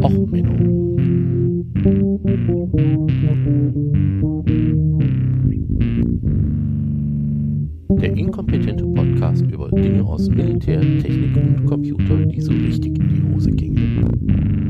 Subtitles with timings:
[0.00, 0.96] Och, Menno.
[8.00, 13.34] Der inkompetente Podcast über Dinge aus Militär, Technik und Computer, die so richtig in die
[13.34, 14.62] Hose gingen.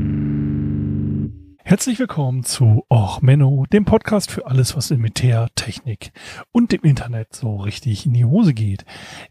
[1.63, 6.11] Herzlich willkommen zu Och Menno, dem Podcast für alles, was in Militär, Technik
[6.51, 8.83] und dem Internet so richtig in die Hose geht.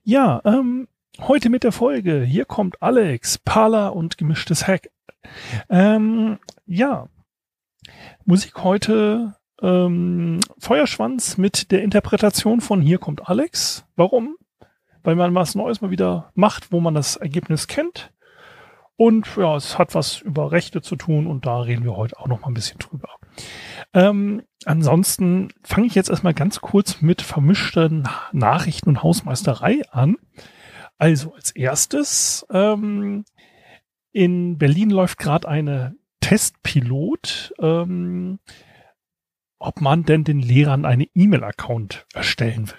[0.02, 0.88] Ja, ähm,
[1.20, 2.22] heute mit der Folge.
[2.22, 4.90] Hier kommt Alex, Pala und gemischtes Hack.
[5.68, 7.08] Ähm, ja,
[8.24, 13.84] Musik heute ähm, Feuerschwanz mit der Interpretation von Hier kommt Alex.
[13.96, 14.36] Warum?
[15.02, 18.12] Weil man was Neues mal wieder macht, wo man das Ergebnis kennt.
[18.96, 22.28] Und ja, es hat was über Rechte zu tun und da reden wir heute auch
[22.28, 23.08] noch mal ein bisschen drüber.
[23.94, 30.16] Ähm, ansonsten fange ich jetzt erstmal ganz kurz mit vermischten Nachrichten und Hausmeisterei an.
[31.02, 33.24] Also als erstes, ähm,
[34.12, 38.38] in Berlin läuft gerade eine Testpilot, ähm,
[39.58, 42.78] ob man denn den Lehrern eine E-Mail-Account erstellen will.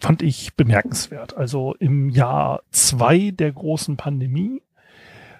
[0.00, 1.36] Fand ich bemerkenswert.
[1.36, 4.60] Also im Jahr zwei der großen Pandemie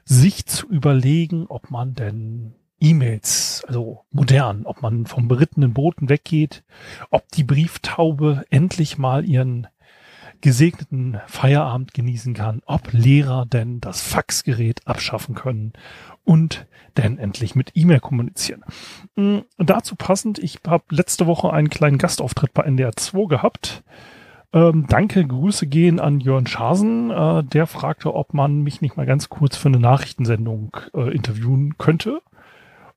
[0.05, 6.62] sich zu überlegen, ob man denn E-Mails, also modern, ob man vom berittenen Boten weggeht,
[7.11, 9.66] ob die Brieftaube endlich mal ihren
[10.42, 15.72] gesegneten Feierabend genießen kann, ob Lehrer denn das Faxgerät abschaffen können
[16.24, 16.66] und
[16.98, 18.62] denn endlich mit E-Mail kommunizieren.
[19.16, 23.82] Und dazu passend, ich habe letzte Woche einen kleinen Gastauftritt bei NDR 2 gehabt
[24.54, 27.10] ähm, danke, Grüße gehen an Jörn Schasen.
[27.10, 31.78] Äh, der fragte, ob man mich nicht mal ganz kurz für eine Nachrichtensendung äh, interviewen
[31.78, 32.20] könnte.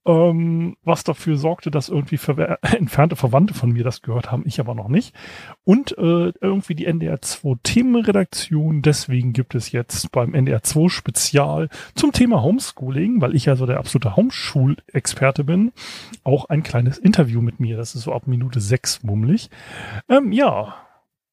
[0.07, 4.59] Ähm, was dafür sorgte, dass irgendwie ver entfernte Verwandte von mir das gehört haben, ich
[4.59, 5.15] aber noch nicht.
[5.63, 8.81] Und äh, irgendwie die NDR 2 Themenredaktion.
[8.83, 13.65] Deswegen gibt es jetzt beim NDR 2 Spezial zum Thema Homeschooling, weil ich ja so
[13.65, 15.71] der absolute Homeschulexperte bin,
[16.23, 17.77] auch ein kleines Interview mit mir.
[17.77, 19.49] Das ist so ab Minute sechs mummelig.
[20.07, 20.75] Ähm, ja,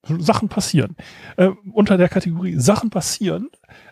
[0.03, 0.97] Sachen passieren.
[1.37, 3.50] Äh, unter der Kategorie Sachen passieren,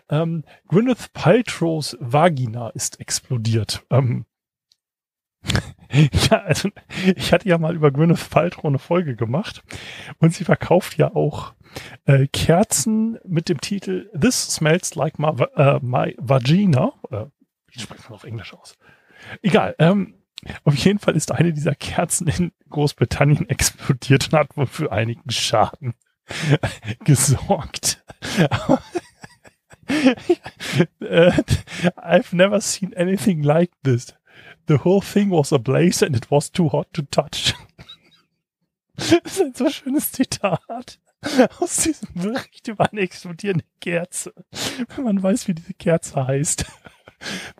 [0.09, 3.83] ähm, Gwyneth Paltrow's Vagina ist explodiert.
[3.89, 4.25] Ähm,
[6.29, 6.69] ja, also
[7.15, 9.63] ich hatte ja mal über Gwyneth Paltrow eine Folge gemacht
[10.19, 11.53] und sie verkauft ja auch
[12.05, 16.93] äh, Kerzen mit dem Titel This smells like my, uh, my vagina.
[17.67, 18.77] Wie spricht man auf Englisch aus?
[19.41, 19.75] Egal.
[19.79, 20.15] Ähm,
[20.63, 25.29] auf jeden Fall ist eine dieser Kerzen in Großbritannien explodiert und hat wohl für einigen
[25.29, 25.93] Schaden
[27.05, 28.03] gesorgt.
[30.99, 34.15] I've never seen anything like this.
[34.67, 37.53] The whole thing was ablaze and it was too hot to touch.
[38.95, 40.99] Das ist ein so schönes Zitat
[41.59, 44.33] aus diesem Bericht über eine explodierende Kerze.
[44.95, 46.65] Wenn man weiß, wie diese Kerze heißt.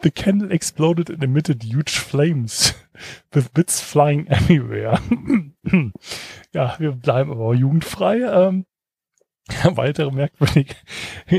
[0.02, 2.74] The candle exploded and emitted huge flames,
[3.31, 5.00] with bits flying everywhere.
[6.53, 8.22] ja, wir bleiben aber jugendfrei.
[8.22, 8.66] Ähm,
[9.63, 10.75] weitere merkwürdige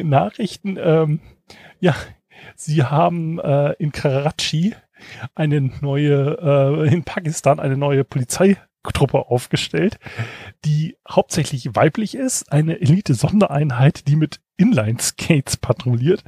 [0.04, 0.76] Nachrichten.
[0.80, 1.20] Ähm,
[1.80, 1.96] ja,
[2.54, 4.74] sie haben äh, in Karachi
[5.34, 9.98] eine neue, äh, in Pakistan eine neue Polizeitruppe aufgestellt,
[10.64, 16.24] die hauptsächlich weiblich ist, eine Elite-Sondereinheit, die mit Inline-Skates patrouilliert.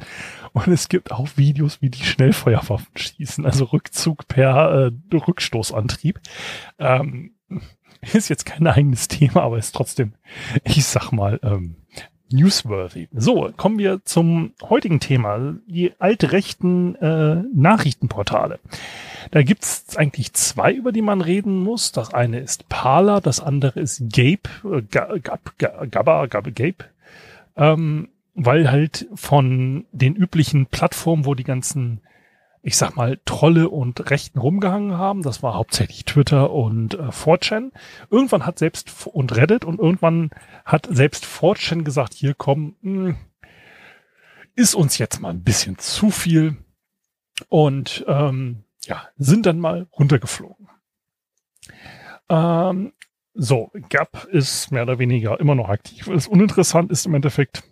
[0.52, 6.20] Und es gibt auch Videos, wie die Schnellfeuerwaffen schießen, also Rückzug per äh, Rückstoßantrieb.
[6.78, 7.34] Ähm,
[8.12, 10.14] ist jetzt kein eigenes Thema, aber ist trotzdem,
[10.64, 11.76] ich sag mal, ähm,
[12.30, 13.08] newsworthy.
[13.12, 18.58] So, kommen wir zum heutigen Thema, die altrechten äh, Nachrichtenportale.
[19.30, 21.92] Da gibt's eigentlich zwei, über die man reden muss.
[21.92, 26.84] Das eine ist Parler, das andere ist Gape, äh, Gab, Gabba, Gab, Gape.
[27.56, 32.00] Ähm, weil halt von den üblichen Plattformen, wo die ganzen
[32.66, 35.22] ich sag mal, Trolle und Rechten rumgehangen haben.
[35.22, 37.72] Das war hauptsächlich Twitter und äh, 4chan.
[38.10, 40.30] Irgendwann hat selbst und Reddit und irgendwann
[40.64, 43.16] hat selbst 4chan gesagt, hier komm, mh, hm,
[44.56, 46.56] ist uns jetzt mal ein bisschen zu viel.
[47.50, 50.68] Und ähm, ja, sind dann mal runtergeflogen.
[52.30, 52.94] Ähm,
[53.34, 56.08] so, Gap ist mehr oder weniger immer noch aktiv.
[56.08, 57.64] Was uninteressant ist im Endeffekt,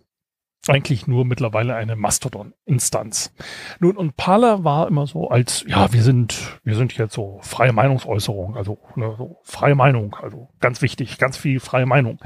[0.68, 3.34] eigentlich nur mittlerweile eine Mastodon-Instanz.
[3.80, 7.72] Nun, und Parler war immer so als, ja, wir sind, wir sind jetzt so freie
[7.72, 12.20] Meinungsäußerung, also ne, so freie Meinung, also ganz wichtig, ganz viel freie Meinung.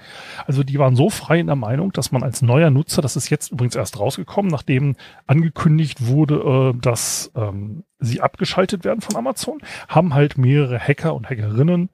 [0.47, 3.31] Also die waren so frei in der Meinung, dass man als neuer Nutzer, das ist
[3.31, 4.97] jetzt übrigens erst rausgekommen, nachdem
[5.27, 11.31] angekündigt wurde, äh, dass ähm, sie abgeschaltet werden von Amazon, haben halt mehrere Hacker und
[11.31, 11.89] Hackerinnen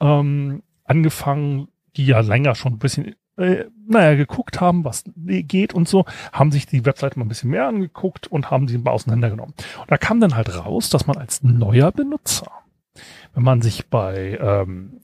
[0.00, 5.88] ähm, angefangen, die ja länger schon ein bisschen äh, naja, geguckt haben, was geht und
[5.88, 9.54] so, haben sich die Webseite mal ein bisschen mehr angeguckt und haben sie mal auseinandergenommen.
[9.80, 12.50] Und da kam dann halt raus, dass man als neuer Benutzer,
[13.34, 15.00] wenn man sich bei ähm,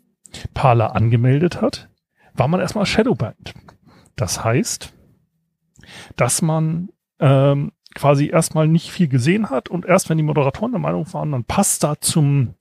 [0.55, 1.89] Parler angemeldet hat,
[2.35, 3.55] war man erstmal Shadowbanned.
[4.17, 4.93] Das heißt,
[6.17, 10.81] dass man ähm, quasi erstmal nicht viel gesehen hat und erst wenn die Moderatoren der
[10.81, 12.55] Meinung waren, dann passt da zum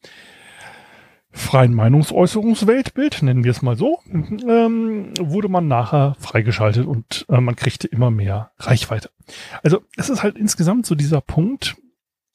[1.32, 7.56] freien Meinungsäußerungsweltbild, nennen wir es mal so, ähm, wurde man nachher freigeschaltet und äh, man
[7.56, 9.12] kriegte immer mehr Reichweite.
[9.64, 11.78] Also es ist halt insgesamt so dieser Punkt,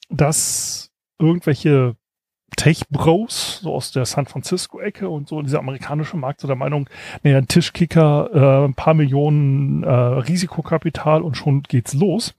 [0.09, 1.95] dass irgendwelche
[2.55, 6.89] Tech-Bros, so aus der San Francisco-Ecke und so dieser amerikanische Markt so der Meinung,
[7.23, 12.33] naja, ein Tischkicker, äh, ein paar Millionen äh, Risikokapital und schon geht's los.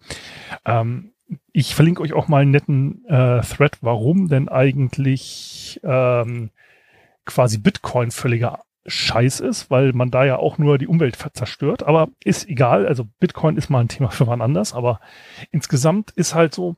[0.64, 1.12] Ähm,
[1.52, 6.50] ich verlinke euch auch mal einen netten äh, Thread, warum denn eigentlich ähm,
[7.24, 11.82] quasi Bitcoin völliger Scheiß ist, weil man da ja auch nur die Umwelt zerstört.
[11.82, 15.00] Aber ist egal, also Bitcoin ist mal ein Thema für wann anders, aber
[15.50, 16.76] insgesamt ist halt so,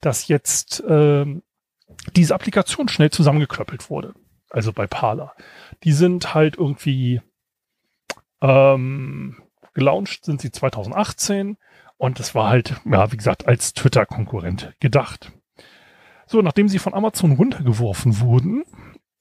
[0.00, 1.42] dass jetzt ähm,
[2.16, 4.14] diese Applikation schnell zusammengeklöppelt wurde.
[4.50, 5.34] Also bei Parler.
[5.84, 7.20] Die sind halt irgendwie
[8.40, 9.36] ähm,
[9.74, 11.56] gelauncht sind sie 2018
[11.96, 15.32] und es war halt, ja, wie gesagt, als Twitter-Konkurrent gedacht.
[16.26, 18.64] So, nachdem sie von Amazon runtergeworfen wurden,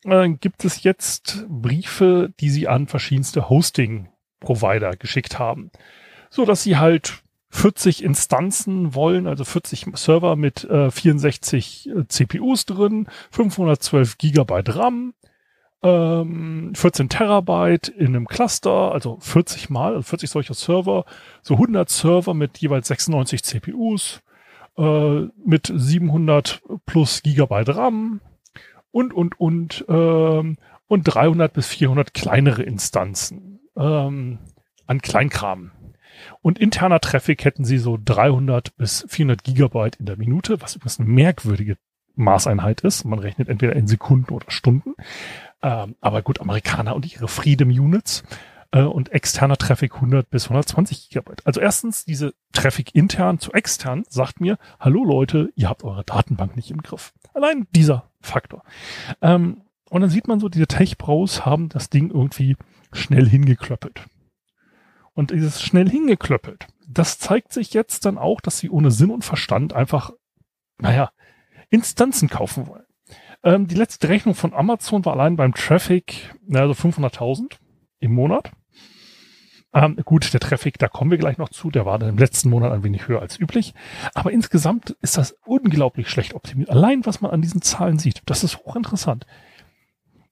[0.05, 5.71] äh, gibt es jetzt Briefe, die sie an verschiedenste Hosting-Provider geschickt haben.
[6.29, 12.65] So dass sie halt 40 Instanzen wollen, also 40 Server mit äh, 64 äh, CPUs
[12.65, 15.13] drin, 512 Gigabyte RAM,
[15.83, 21.05] ähm, 14 Terabyte in einem Cluster, also 40 mal, also 40 solcher Server,
[21.41, 24.21] so 100 Server mit jeweils 96 CPUs,
[24.77, 28.21] äh, mit 700 plus Gigabyte RAM
[28.91, 30.57] und, und, und, ähm,
[30.87, 34.39] und 300 bis 400 kleinere Instanzen ähm,
[34.87, 35.71] an Kleinkram.
[36.41, 40.99] Und interner Traffic hätten sie so 300 bis 400 Gigabyte in der Minute, was übrigens
[40.99, 41.77] eine merkwürdige
[42.15, 43.03] Maßeinheit ist.
[43.05, 44.93] Man rechnet entweder in Sekunden oder Stunden.
[45.63, 48.23] Ähm, aber gut, Amerikaner und ihre Freedom Units
[48.71, 51.45] äh, und externer Traffic 100 bis 120 Gigabyte.
[51.47, 56.57] Also erstens, diese Traffic intern zu extern sagt mir, hallo Leute, ihr habt eure Datenbank
[56.57, 57.13] nicht im Griff.
[57.33, 58.63] Allein dieser Faktor.
[59.21, 62.57] Ähm, und dann sieht man so, diese Tech-Bros haben das Ding irgendwie
[62.91, 64.05] schnell hingeklöppelt.
[65.13, 69.23] Und dieses schnell hingeklöppelt, das zeigt sich jetzt dann auch, dass sie ohne Sinn und
[69.23, 70.11] Verstand einfach,
[70.79, 71.11] naja,
[71.69, 72.85] Instanzen kaufen wollen.
[73.43, 77.57] Ähm, die letzte Rechnung von Amazon war allein beim Traffic, also 500.000
[77.99, 78.51] im Monat.
[79.73, 82.49] Ähm, gut, der Traffic, da kommen wir gleich noch zu, der war dann im letzten
[82.49, 83.73] Monat ein wenig höher als üblich.
[84.13, 86.69] Aber insgesamt ist das unglaublich schlecht optimiert.
[86.69, 89.25] Allein, was man an diesen Zahlen sieht, das ist hochinteressant.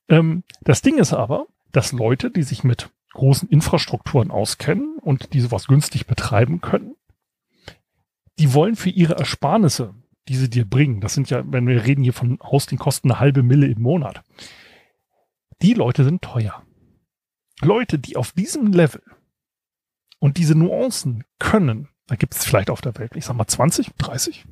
[0.07, 5.41] Ähm, das Ding ist aber, dass Leute, die sich mit großen Infrastrukturen auskennen und die
[5.41, 6.95] sowas günstig betreiben können,
[8.39, 9.95] die wollen für ihre Ersparnisse,
[10.31, 13.43] die sie dir bringen, das sind ja, wenn wir reden hier von Hostingkosten eine halbe
[13.43, 14.23] Mille im Monat,
[15.61, 16.63] die Leute sind teuer.
[17.61, 19.03] Leute, die auf diesem Level
[20.19, 23.91] und diese Nuancen können, da gibt es vielleicht auf der Welt, ich sag mal 20,
[23.97, 24.45] 30,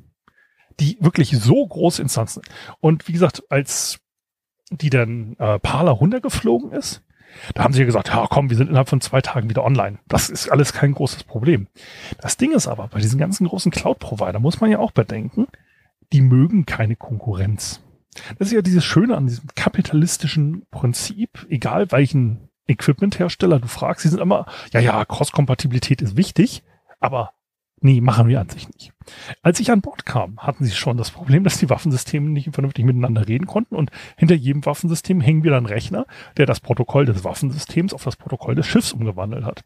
[0.78, 2.42] die wirklich so große Instanzen.
[2.80, 4.00] Und wie gesagt, als
[4.70, 7.02] die dann äh, Parler runtergeflogen ist,
[7.54, 9.98] da haben sie gesagt, ja komm, wir sind innerhalb von zwei Tagen wieder online.
[10.08, 11.68] Das ist alles kein großes Problem.
[12.20, 15.46] Das Ding ist aber, bei diesen ganzen großen Cloud-Provider muss man ja auch bedenken,
[16.12, 17.82] die mögen keine Konkurrenz.
[18.38, 24.08] Das ist ja dieses Schöne an diesem kapitalistischen Prinzip, egal welchen Equipment-Hersteller du fragst, sie
[24.08, 26.62] sind immer, ja, ja, Cross-Kompatibilität ist wichtig,
[26.98, 27.32] aber
[27.82, 28.92] Nee, machen wir an sich nicht.
[29.42, 32.84] Als ich an Bord kam, hatten sie schon das Problem, dass die Waffensysteme nicht vernünftig
[32.84, 36.04] miteinander reden konnten und hinter jedem Waffensystem hängen wieder ein Rechner,
[36.36, 39.64] der das Protokoll des Waffensystems auf das Protokoll des Schiffs umgewandelt hat.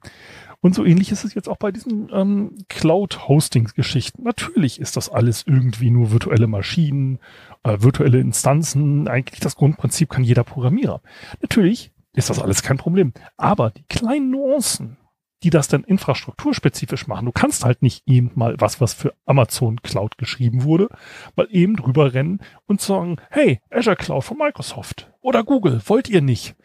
[0.65, 4.23] Und so ähnlich ist es jetzt auch bei diesen ähm, Cloud-Hostings-Geschichten.
[4.23, 7.19] Natürlich ist das alles irgendwie nur virtuelle Maschinen,
[7.65, 9.07] äh, virtuelle Instanzen.
[9.07, 11.03] Eigentlich das Grundprinzip kann jeder Programmierer.
[11.43, 13.13] Natürlich ist das alles kein Problem.
[13.37, 14.97] Aber die kleinen Nuancen,
[15.43, 17.27] die das dann infrastrukturspezifisch machen.
[17.27, 20.89] Du kannst halt nicht eben mal was, was für Amazon Cloud geschrieben wurde,
[21.37, 26.23] mal eben drüber rennen und sagen, hey, Azure Cloud von Microsoft oder Google, wollt ihr
[26.23, 26.57] nicht?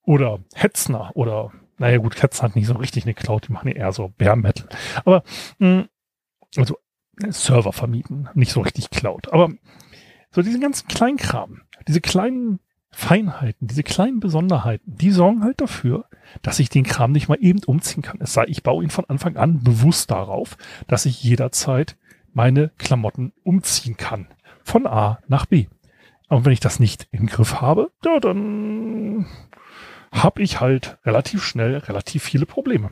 [0.00, 3.74] Oder Hetzner oder, naja gut, Hetzner hat nicht so richtig eine Cloud, die machen ja
[3.74, 4.68] eher so Bare Metal.
[5.04, 5.22] Aber,
[5.58, 5.88] mh, hm,
[6.56, 6.78] also
[7.30, 9.32] Server vermieten, nicht so richtig Cloud.
[9.32, 9.50] Aber
[10.30, 16.06] so diesen ganzen Kleinkram, diese kleinen Feinheiten, diese kleinen Besonderheiten, die sorgen halt dafür,
[16.42, 18.18] dass ich den Kram nicht mal eben umziehen kann.
[18.20, 20.56] Es sei, ich baue ihn von Anfang an bewusst darauf,
[20.86, 21.96] dass ich jederzeit
[22.32, 24.28] meine Klamotten umziehen kann.
[24.62, 25.66] Von A nach B.
[26.28, 29.26] Und wenn ich das nicht im Griff habe, ja, dann
[30.12, 32.90] habe ich halt relativ schnell relativ viele Probleme.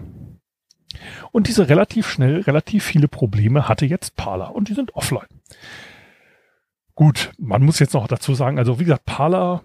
[1.32, 5.26] Und diese relativ schnell relativ viele Probleme hatte jetzt Parler und die sind offline.
[6.94, 9.62] Gut, man muss jetzt noch dazu sagen, also wie gesagt, Parler,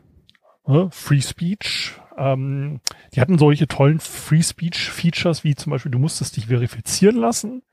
[0.68, 2.82] äh, Free Speech, ähm,
[3.14, 7.64] die hatten solche tollen Free Speech Features wie zum Beispiel, du musstest dich verifizieren lassen,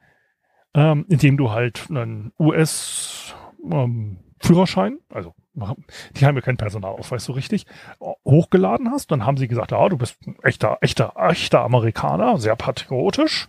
[0.74, 3.34] ähm, indem du halt einen US
[3.68, 5.34] ähm, Führerschein, also
[6.16, 7.66] die haben ja keinen Personalausweis so richtig,
[8.24, 9.10] hochgeladen hast.
[9.10, 13.48] Dann haben sie gesagt, ja, du bist ein echter, echter, echter Amerikaner, sehr patriotisch.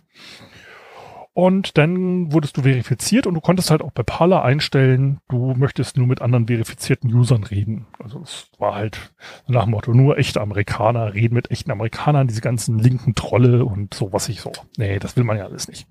[1.32, 5.96] Und dann wurdest du verifiziert und du konntest halt auch bei Parler einstellen, du möchtest
[5.96, 7.86] nur mit anderen verifizierten Usern reden.
[8.02, 9.12] Also es war halt
[9.46, 13.94] nach dem Motto, nur echte Amerikaner reden mit echten Amerikanern, diese ganzen linken Trolle und
[13.94, 14.50] so, was ich so.
[14.76, 15.86] Nee, das will man ja alles nicht.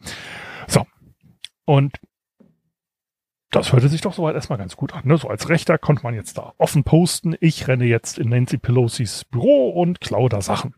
[0.68, 0.86] So.
[1.64, 1.98] Und
[3.52, 5.02] das hörte sich doch soweit erstmal ganz gut an.
[5.06, 5.18] Ne?
[5.18, 9.26] So als Rechter konnte man jetzt da offen posten, ich renne jetzt in Nancy Pelosi's
[9.26, 10.76] Büro und klaue da Sachen.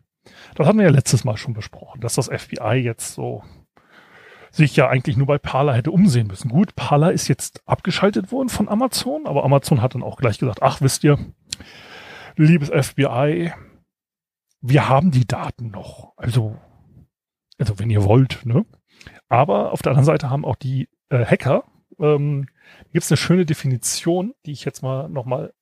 [0.54, 3.42] Das hatten wir ja letztes Mal schon besprochen, dass das FBI jetzt so
[4.50, 6.50] sich ja eigentlich nur bei Parler hätte umsehen müssen.
[6.50, 10.62] Gut, Parler ist jetzt abgeschaltet worden von Amazon, aber Amazon hat dann auch gleich gesagt,
[10.62, 11.18] ach, wisst ihr,
[12.36, 13.52] liebes FBI,
[14.60, 16.12] wir haben die Daten noch.
[16.16, 16.58] Also,
[17.58, 18.64] also wenn ihr wollt, ne?
[19.28, 21.64] Aber auf der anderen Seite haben auch die äh, Hacker
[22.02, 22.48] ähm,
[22.92, 25.54] gibt es eine schöne Definition, die ich jetzt mal nochmal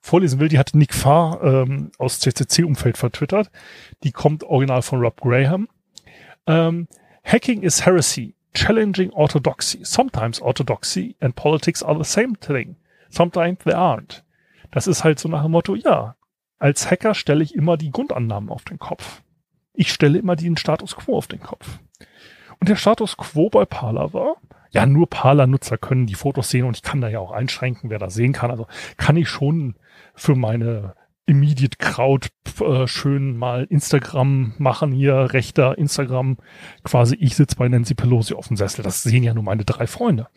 [0.00, 0.48] vorlesen will.
[0.48, 3.50] Die hat Nick Farr ähm, aus CCC-Umfeld vertwittert.
[4.04, 5.68] Die kommt original von Rob Graham.
[6.46, 6.88] Ähm,
[7.24, 9.84] Hacking is heresy, challenging orthodoxy.
[9.84, 12.76] Sometimes orthodoxy and politics are the same thing.
[13.10, 14.22] Sometimes they aren't.
[14.70, 16.16] Das ist halt so nach dem Motto, ja,
[16.58, 19.22] als Hacker stelle ich immer die Grundannahmen auf den Kopf.
[19.72, 21.78] Ich stelle immer den Status quo auf den Kopf.
[22.60, 24.36] Und der Status quo bei Parler war,
[24.70, 27.98] ja, nur Parler-Nutzer können die Fotos sehen und ich kann da ja auch einschränken, wer
[27.98, 28.50] das sehen kann.
[28.50, 29.76] Also kann ich schon
[30.14, 30.94] für meine
[31.28, 32.28] Immediate Crowd
[32.60, 36.38] äh, schön mal Instagram machen hier, rechter Instagram,
[36.84, 38.82] quasi ich sitze bei Nancy Pelosi auf dem Sessel.
[38.82, 40.28] Das sehen ja nur meine drei Freunde.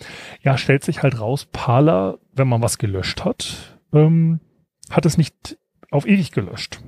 [0.41, 4.41] Ja, stellt sich halt raus, Parler, wenn man was gelöscht hat, ähm,
[4.89, 5.57] hat es nicht
[5.91, 6.81] auf ewig gelöscht.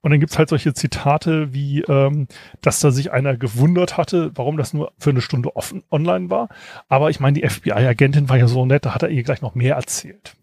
[0.00, 2.28] Und dann gibt's halt solche Zitate wie, ähm,
[2.60, 6.48] dass da sich einer gewundert hatte, warum das nur für eine Stunde offen online war.
[6.88, 9.56] Aber ich meine, die FBI-Agentin war ja so nett, da hat er ihr gleich noch
[9.56, 10.36] mehr erzählt.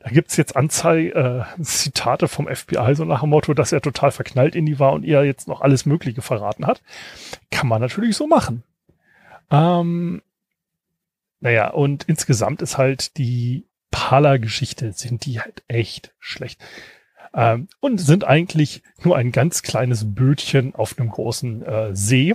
[0.00, 1.14] Da gibt's jetzt Anzeige,
[1.58, 4.92] äh, Zitate vom FBI, so nach dem Motto, dass er total verknallt in die war
[4.92, 6.82] und ihr jetzt noch alles Mögliche verraten hat.
[7.50, 8.62] Kann man natürlich so machen.
[9.50, 10.22] Ähm,
[11.40, 16.60] naja, und insgesamt ist halt die Parler-Geschichte, sind die halt echt schlecht
[17.38, 22.34] ähm, und sind eigentlich nur ein ganz kleines Bötchen auf einem großen äh, See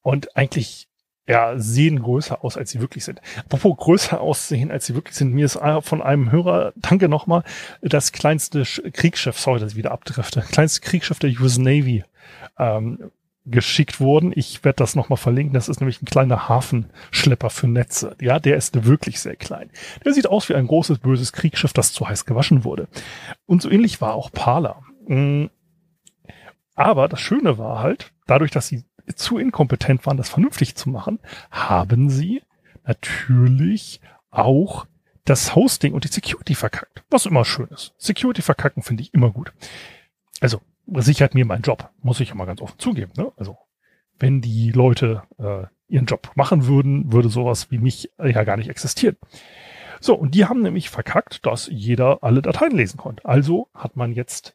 [0.00, 0.88] und eigentlich
[1.28, 3.20] ja, sehen größer aus, als sie wirklich sind.
[3.38, 7.42] Apropos größer aussehen, als sie wirklich sind, mir ist von einem Hörer, danke nochmal,
[7.82, 12.04] das kleinste Kriegsschiff, sorry, dass ich wieder abdrifte, kleinste Kriegsschiff der US Navy
[12.60, 13.10] ähm,
[13.46, 14.32] geschickt worden.
[14.34, 15.54] Ich werde das nochmal verlinken.
[15.54, 18.16] Das ist nämlich ein kleiner Hafenschlepper für Netze.
[18.20, 19.70] Ja, der ist wirklich sehr klein.
[20.04, 22.88] Der sieht aus wie ein großes, böses Kriegsschiff, das zu heiß gewaschen wurde.
[23.46, 24.82] Und so ähnlich war auch Parler.
[25.06, 25.46] Mm.
[26.74, 28.84] Aber das Schöne war halt, dadurch, dass sie
[29.14, 32.42] zu inkompetent waren, das vernünftig zu machen, haben sie
[32.84, 34.00] natürlich
[34.30, 34.86] auch
[35.24, 37.02] das Hosting und die Security verkackt.
[37.10, 37.94] Was immer schön ist.
[37.98, 39.52] Security verkacken finde ich immer gut.
[40.40, 43.12] Also sichert mir mein Job, muss ich immer ganz offen zugeben.
[43.16, 43.32] Ne?
[43.36, 43.56] Also
[44.18, 48.70] wenn die Leute äh, ihren Job machen würden, würde sowas wie mich ja gar nicht
[48.70, 49.16] existieren.
[50.00, 53.24] So, und die haben nämlich verkackt, dass jeder alle Dateien lesen konnte.
[53.24, 54.54] Also hat man jetzt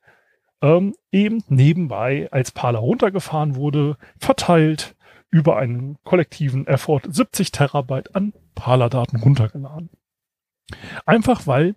[0.62, 4.96] ähm, eben nebenbei, als Parler runtergefahren wurde, verteilt
[5.30, 9.90] über einen kollektiven Effort 70 Terabyte an Parler-Daten runtergeladen.
[11.06, 11.76] Einfach weil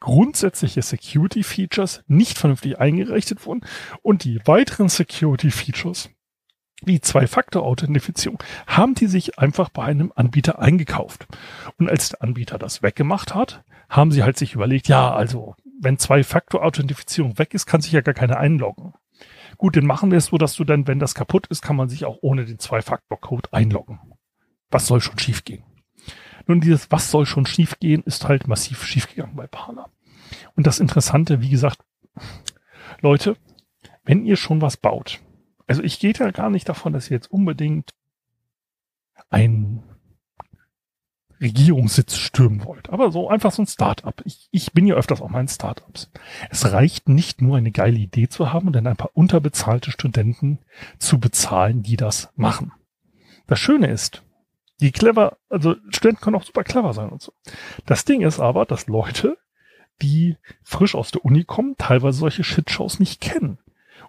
[0.00, 3.64] grundsätzliche Security Features nicht vernünftig eingerichtet wurden
[4.02, 6.10] und die weiteren Security Features
[6.82, 11.26] wie Zwei-Faktor-Authentifizierung haben die sich einfach bei einem Anbieter eingekauft.
[11.78, 15.98] Und als der Anbieter das weggemacht hat, haben sie halt sich überlegt, ja, also wenn
[15.98, 18.94] Zwei-Faktor-Authentifizierung weg ist, kann sich ja gar keiner einloggen.
[19.58, 21.88] Gut, dann machen wir es so, dass du dann, wenn das kaputt ist, kann man
[21.88, 24.00] sich auch ohne den Zwei-Faktor-Code einloggen.
[24.70, 25.64] Was soll schon schiefgehen?
[26.46, 29.90] Nun, dieses Was soll schon schiefgehen, ist halt massiv schiefgegangen bei Parler.
[30.56, 31.80] Und das Interessante, wie gesagt,
[33.00, 33.36] Leute,
[34.04, 35.20] wenn ihr schon was baut,
[35.66, 37.94] also ich gehe ja gar nicht davon, dass ihr jetzt unbedingt
[39.28, 39.82] ein
[41.40, 42.90] Regierungssitz stürmen wollt.
[42.90, 44.20] Aber so einfach so ein Startup.
[44.24, 46.10] Ich, ich bin ja öfters auch mal in Startups.
[46.50, 50.58] Es reicht nicht nur eine geile Idee zu haben und dann ein paar unterbezahlte Studenten
[50.98, 52.72] zu bezahlen, die das machen.
[53.46, 54.22] Das Schöne ist,
[54.80, 57.32] die clever, also Studenten können auch super clever sein und so.
[57.86, 59.38] Das Ding ist aber, dass Leute,
[60.02, 63.58] die frisch aus der Uni kommen, teilweise solche Shitshows nicht kennen.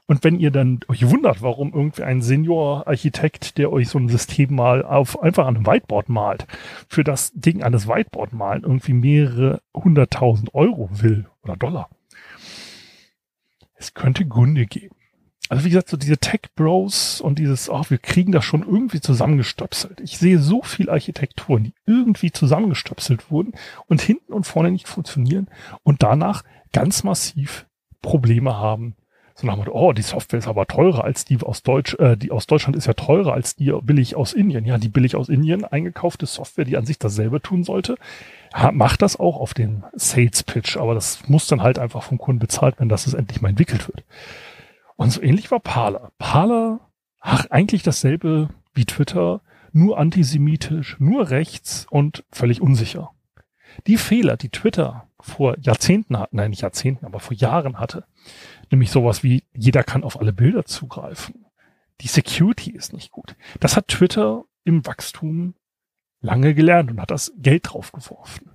[0.07, 4.55] Und wenn ihr dann euch wundert, warum irgendwie ein Senior-Architekt, der euch so ein System
[4.55, 6.47] mal auf einfach an einem Whiteboard malt,
[6.89, 11.89] für das Ding an das Whiteboard malen irgendwie mehrere hunderttausend Euro will oder Dollar.
[13.75, 14.95] Es könnte Gründe geben.
[15.51, 19.01] Also wie gesagt, so diese Tech Bros und dieses, ach, wir kriegen das schon irgendwie
[19.01, 19.99] zusammengestöpselt.
[19.99, 23.51] Ich sehe so viel Architekturen, die irgendwie zusammengestöpselt wurden
[23.87, 25.49] und hinten und vorne nicht funktionieren
[25.83, 27.65] und danach ganz massiv
[28.01, 28.95] Probleme haben.
[29.35, 32.15] So nach dem Motto, oh, die Software ist aber teurer als die aus Deutsch, äh,
[32.15, 34.63] die aus Deutschland ist ja teurer als die billig aus Indien.
[34.63, 37.97] Ja, die billig aus Indien eingekaufte Software, die an sich dasselbe tun sollte,
[38.71, 42.39] macht das auch auf den Sales Pitch, aber das muss dann halt einfach vom Kunden
[42.39, 44.05] bezahlt werden, dass es endlich mal entwickelt wird.
[45.01, 46.11] Und so ähnlich war Parler.
[46.19, 46.79] Parler,
[47.19, 49.41] ach, eigentlich dasselbe wie Twitter,
[49.71, 53.09] nur antisemitisch, nur rechts und völlig unsicher.
[53.87, 58.05] Die Fehler, die Twitter vor Jahrzehnten hat, nein, nicht Jahrzehnten, aber vor Jahren hatte,
[58.69, 61.47] nämlich sowas wie jeder kann auf alle Bilder zugreifen.
[62.01, 63.35] Die Security ist nicht gut.
[63.59, 65.55] Das hat Twitter im Wachstum
[66.19, 68.51] lange gelernt und hat das Geld draufgeworfen.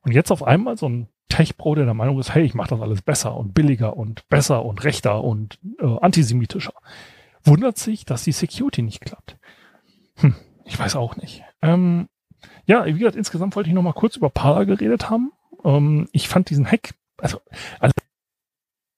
[0.00, 2.80] Und jetzt auf einmal so ein Tech-Pro, der der Meinung ist, hey, ich mache das
[2.82, 6.74] alles besser und billiger und besser und rechter und äh, antisemitischer,
[7.42, 9.38] wundert sich, dass die Security nicht klappt.
[10.16, 10.34] Hm,
[10.66, 11.42] ich weiß auch nicht.
[11.62, 12.08] Ähm,
[12.66, 15.32] ja, wie gesagt, insgesamt wollte ich noch mal kurz über Parler geredet haben.
[15.64, 17.40] Ähm, ich fand diesen Hack, also,
[17.80, 17.94] also,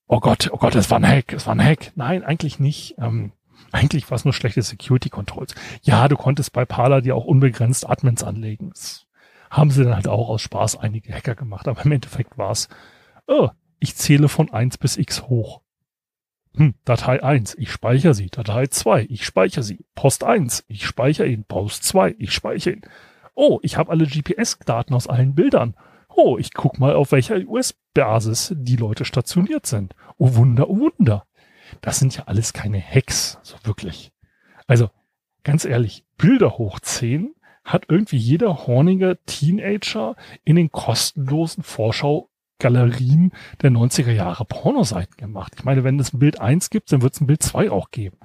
[0.09, 1.93] oh Gott, oh Gott, es war ein Hack, es war ein Hack.
[1.95, 2.97] Nein, eigentlich nicht.
[2.99, 3.31] Ähm,
[3.71, 5.55] eigentlich war es nur schlechte Security Controls.
[5.83, 8.71] Ja, du konntest bei Parler dir auch unbegrenzt Admins anlegen.
[8.71, 9.07] Das
[9.55, 11.69] haben sie dann halt auch aus Spaß einige Hacker gemacht.
[11.69, 12.69] Aber im Endeffekt war es,
[13.27, 15.61] oh, ich zähle von eins bis x hoch.
[16.57, 18.31] Hm, Datei eins, ich speichere sie.
[18.31, 19.85] Datei zwei, ich speichere sie.
[19.95, 21.45] Post eins, ich speichere ihn.
[21.45, 22.83] Post zwei, ich speichere ihn.
[23.35, 25.77] Oh, ich habe alle GPS-Daten aus allen Bildern.
[26.09, 29.95] Oh, ich guck mal, auf welcher US-Basis die Leute stationiert sind.
[30.19, 31.27] Oh Wunder, oh Wunder.
[31.81, 34.13] Das sind ja alles keine Hacks, so wirklich.
[34.67, 34.91] Also,
[35.43, 37.35] ganz ehrlich, Bilder hochziehen
[37.65, 45.55] hat irgendwie jeder hornige Teenager in den kostenlosen Vorschau-Galerien der 90er Jahre Pornoseiten gemacht.
[45.57, 47.91] Ich meine, wenn es ein Bild 1 gibt, dann wird es ein Bild 2 auch
[47.91, 48.19] geben.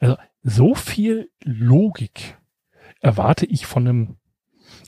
[0.00, 2.38] Also so viel Logik
[3.00, 4.16] erwarte ich von einem,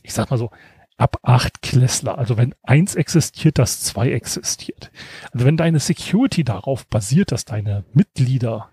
[0.02, 0.50] ich sag mal so,
[0.96, 2.18] ab acht Klässler.
[2.18, 4.90] Also wenn eins existiert, dass zwei existiert.
[5.32, 8.70] Also wenn deine Security darauf basiert, dass deine Mitglieder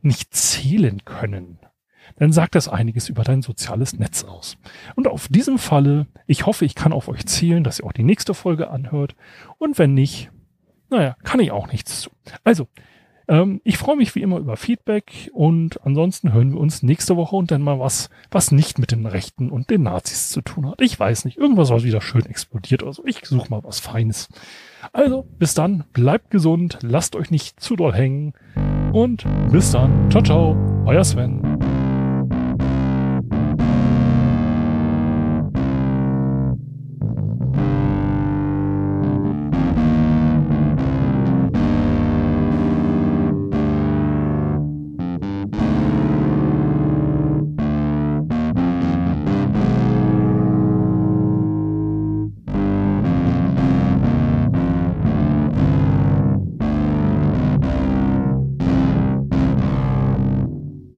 [0.00, 1.58] nicht zählen können,
[2.16, 4.56] dann sagt das einiges über dein soziales Netz aus.
[4.94, 8.04] Und auf diesem Falle, ich hoffe, ich kann auf euch zählen, dass ihr auch die
[8.04, 9.16] nächste Folge anhört.
[9.58, 10.30] Und wenn nicht,
[10.90, 12.10] naja, kann ich auch nichts zu.
[12.44, 12.68] Also,
[13.28, 17.34] ähm, ich freue mich wie immer über Feedback und ansonsten hören wir uns nächste Woche
[17.34, 20.80] und dann mal was, was nicht mit den Rechten und den Nazis zu tun hat.
[20.80, 23.04] Ich weiß nicht, irgendwas, was wieder schön explodiert oder so.
[23.04, 24.28] Ich suche mal was Feines.
[24.92, 28.34] Also, bis dann, bleibt gesund, lasst euch nicht zu doll hängen
[28.92, 30.10] und bis dann.
[30.10, 31.45] Ciao, ciao, euer Sven.